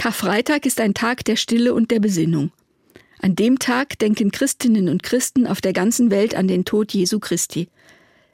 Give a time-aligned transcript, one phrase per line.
[0.00, 2.52] Karfreitag ist ein Tag der Stille und der Besinnung.
[3.20, 7.18] An dem Tag denken Christinnen und Christen auf der ganzen Welt an den Tod Jesu
[7.18, 7.68] Christi.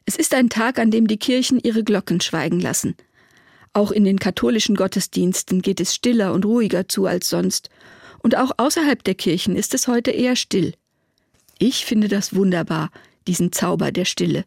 [0.05, 2.95] Es ist ein Tag, an dem die Kirchen ihre Glocken schweigen lassen.
[3.73, 7.69] Auch in den katholischen Gottesdiensten geht es stiller und ruhiger zu als sonst,
[8.23, 10.73] und auch außerhalb der Kirchen ist es heute eher still.
[11.59, 12.93] Ich finde das wunderbar,
[13.27, 14.45] diesen Zauber der Stille.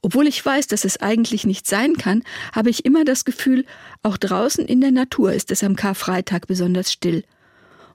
[0.00, 2.22] Obwohl ich weiß, dass es eigentlich nicht sein kann,
[2.52, 3.64] habe ich immer das Gefühl,
[4.02, 7.24] auch draußen in der Natur ist es am Karfreitag besonders still.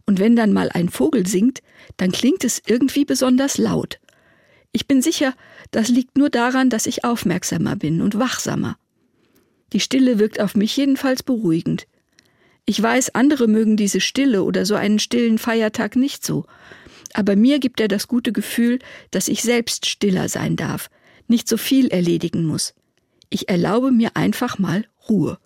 [0.05, 1.61] Und wenn dann mal ein Vogel singt,
[1.97, 3.99] dann klingt es irgendwie besonders laut.
[4.73, 5.33] Ich bin sicher,
[5.71, 8.77] das liegt nur daran, dass ich aufmerksamer bin und wachsamer.
[9.71, 11.87] Die Stille wirkt auf mich jedenfalls beruhigend.
[12.65, 16.45] Ich weiß, andere mögen diese Stille oder so einen stillen Feiertag nicht so,
[17.13, 18.79] aber mir gibt er das gute Gefühl,
[19.11, 20.89] dass ich selbst stiller sein darf,
[21.27, 22.73] nicht so viel erledigen muss.
[23.29, 25.37] Ich erlaube mir einfach mal Ruhe.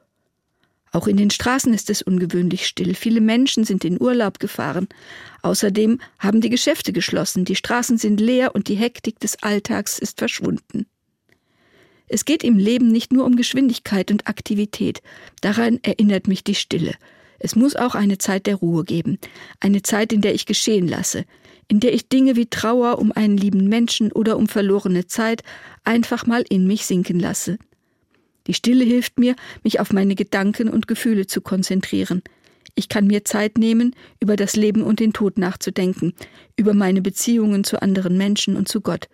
[0.91, 2.95] Auch in den Straßen ist es ungewöhnlich still.
[2.95, 4.88] Viele Menschen sind in Urlaub gefahren.
[5.41, 10.20] Außerdem haben die Geschäfte geschlossen, die Straßen sind leer und die Hektik des Alltags ist
[10.20, 10.86] verschwunden.
[12.08, 15.02] Es geht im Leben nicht nur um Geschwindigkeit und Aktivität.
[15.42, 16.95] Daran erinnert mich die Stille.
[17.39, 19.19] Es muss auch eine Zeit der Ruhe geben,
[19.59, 21.25] eine Zeit, in der ich geschehen lasse,
[21.67, 25.43] in der ich Dinge wie Trauer um einen lieben Menschen oder um verlorene Zeit
[25.83, 27.58] einfach mal in mich sinken lasse.
[28.47, 32.23] Die Stille hilft mir, mich auf meine Gedanken und Gefühle zu konzentrieren.
[32.75, 36.13] Ich kann mir Zeit nehmen, über das Leben und den Tod nachzudenken,
[36.55, 39.09] über meine Beziehungen zu anderen Menschen und zu Gott.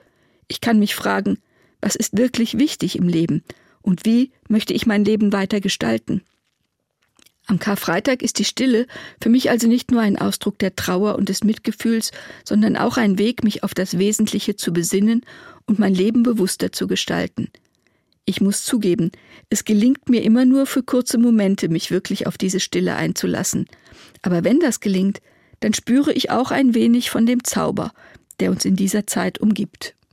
[0.48, 1.40] Ich kann mich fragen,
[1.82, 3.44] was ist wirklich wichtig im Leben
[3.82, 6.22] und wie möchte ich mein Leben weiter gestalten.
[7.46, 8.88] Am Karfreitag ist die Stille
[9.22, 12.12] für mich also nicht nur ein Ausdruck der Trauer und des Mitgefühls,
[12.46, 15.26] sondern auch ein Weg, mich auf das Wesentliche zu besinnen
[15.66, 17.50] und mein Leben bewusster zu gestalten.
[18.26, 19.12] Ich muss zugeben,
[19.50, 23.68] es gelingt mir immer nur für kurze Momente, mich wirklich auf diese Stille einzulassen.
[24.22, 25.22] Aber wenn das gelingt,
[25.60, 27.92] dann spüre ich auch ein wenig von dem Zauber,
[28.40, 29.96] der uns in dieser Zeit umgibt.